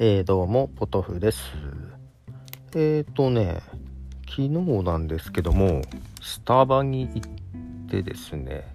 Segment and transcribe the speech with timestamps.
[0.00, 1.52] えー、どうも、ポトフです。
[2.74, 3.60] えーとね、
[4.28, 4.48] 昨日
[4.82, 5.82] なんですけども、
[6.20, 7.30] スタバに行っ
[7.88, 8.66] てですね、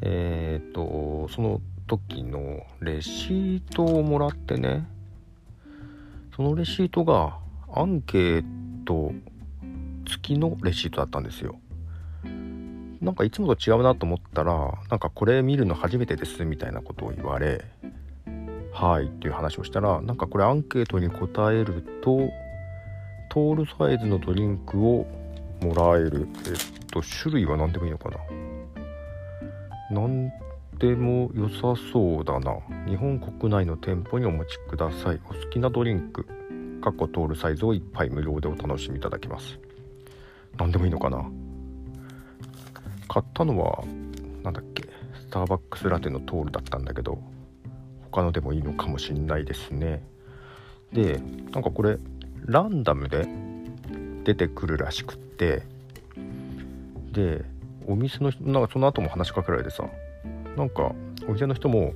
[0.00, 4.86] えーと、その時のレシートをもらってね、
[6.36, 7.38] そのレシートが
[7.74, 8.44] アンケー
[8.84, 9.12] ト
[10.06, 11.56] 付きのレシートだったんですよ。
[13.00, 17.64] なんかいつもと違うなと思ったら、なんかこれ見るの初めてですみたいなことを言われ、
[18.72, 22.30] はいっていう話をしたらなんかこれアンケートに答えると
[23.30, 25.06] トールサイズのドリンクを
[25.60, 26.26] もらえる。
[26.46, 28.16] えっと種類は何でもいいのかな？
[29.90, 30.32] 何
[30.78, 32.56] でも良さそうだな。
[32.88, 35.20] 日本国内の店舗にお持ちください。
[35.30, 36.24] お好きなドリンク。
[36.80, 39.58] かっこトールサイズを1杯無料でお楽しみいただけます。
[40.58, 41.24] 何でもいいのかな？
[43.06, 43.84] 買ったのは
[44.42, 44.82] 何だっけ？
[45.14, 47.18] スターバックスラテのトールだったんだけど。
[48.12, 50.06] 他のでもいいのかもしんないですね。
[50.92, 51.18] で
[51.52, 51.98] なんかこれ
[52.44, 53.26] ランダムで
[54.24, 55.62] 出てくるらしくって。
[57.12, 57.44] で
[57.86, 59.84] お店の人なんかその後も話しかけられてさ
[60.56, 60.92] なんか
[61.28, 61.92] お店の人も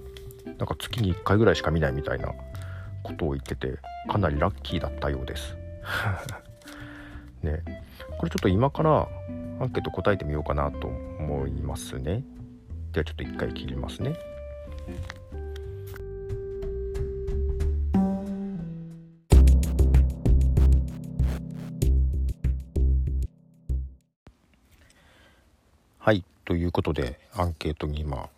[0.58, 2.32] なんか月に1回ぐらいしか見ないみたいな
[3.02, 5.56] ことを言っててかなりラッキーだったようです。
[7.42, 7.62] ね。
[8.18, 9.08] これちょっと今から
[9.60, 12.24] アンケート答えてみようかなと思いますね。
[12.92, 14.16] ではちょっと一回切りますね。
[26.06, 28.28] はいということでアンケートに今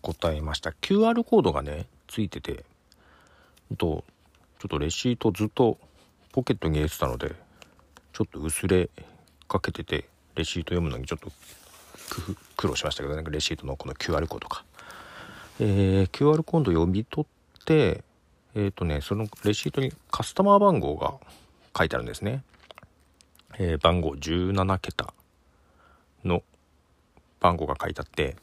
[0.00, 0.70] 答えました。
[0.70, 2.64] QR コードがねついてて
[3.76, 4.02] と
[4.58, 5.76] ちょっとレシートずっと
[6.32, 7.34] ポケットに入れてたので
[8.14, 8.88] ちょっと薄れ
[9.46, 11.30] かけててレシート読むのにちょっと
[12.56, 14.64] 苦労しましたけどねレシートのこの QR コードが、
[15.60, 17.26] えー、QR コード読み取
[17.60, 18.04] って
[18.54, 21.12] えっ、ー、とねそのレシートにカスタマー番号が
[21.76, 22.42] 書いてあるんですね、
[23.58, 25.12] えー、番号17桁
[26.24, 26.42] の
[27.40, 28.36] 番号が書いてあって、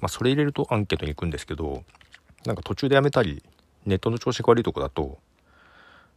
[0.00, 1.84] まあ、それ入れるとアンケートに行くんですけど
[2.44, 3.42] なんか途中でやめたり
[3.84, 5.18] ネットの調子が悪いとこだと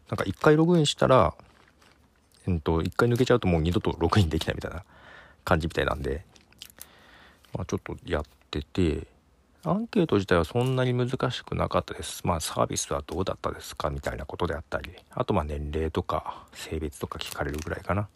[0.10, 1.34] なんか一回ログインしたら
[2.48, 4.84] えっと一回抜けちゃうともう二度とログインできないみたいな
[5.44, 6.26] 感じみたいなんで、
[7.54, 9.08] まあ、ちょっとやってて
[9.64, 12.26] アンケート自体はそんなに難しくなかったです。
[12.26, 18.08] まあサービスはどうだったですかみたいなことであったり、あとまあ年齢とか性別とか聞かれるぐらいかな。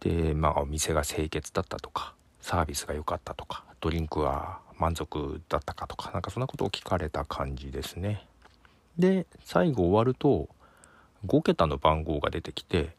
[0.00, 8.26] でまあお店が清潔だったとかサービスが良かったとかドリンクは満足だったかとかなんかそんなことを聞かれた感じですね。
[8.98, 10.48] で最後終わると
[11.26, 12.90] 5桁の番号が出てきて、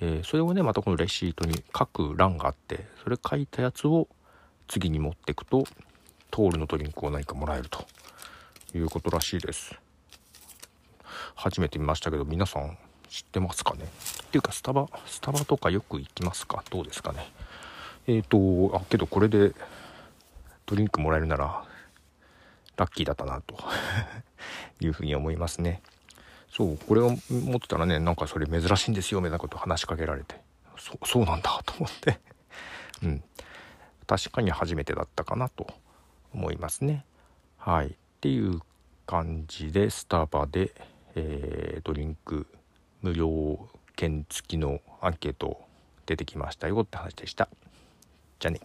[0.00, 4.08] えー、それをねまたこのレシートに書く欄があってそれ書いたやつを
[4.68, 5.64] 次に持ってくと
[6.30, 7.86] トールのドリンクを何かもらえると
[8.74, 9.78] いうことらしいです。
[11.34, 12.76] 初めて見ましたけど皆さん
[13.08, 13.86] 知ってますかね？
[14.28, 16.62] っていうかスタバスタバとかよく行きますか？
[16.70, 17.26] どうですかね？
[18.06, 19.52] えっ、ー、とあけどこれで
[20.66, 21.64] ドリンクもらえるなら
[22.76, 23.56] ラッキーだったなと
[24.80, 25.82] いうふうに思いますね。
[26.50, 30.40] そうこれを持ってたらねなんかそれ珍しいんですよみたいなこと話しかけられて。
[30.78, 32.20] そそうなんだと思って。
[33.02, 33.24] うん。
[34.06, 35.66] 確かに初めてだったかなと
[36.32, 37.04] 思いますね。
[37.56, 37.88] はい。
[37.88, 37.90] っ
[38.20, 38.60] ていう
[39.06, 40.74] 感じでスタバで、
[41.14, 42.46] えー、ドリンク
[43.02, 45.60] 無料件付きのアンケート
[46.06, 47.48] 出てきましたよって話でした。
[48.38, 48.60] じゃあね。